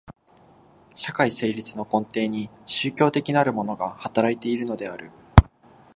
[0.95, 5.11] 社会成立の根底に宗教的なるものが働いているのである。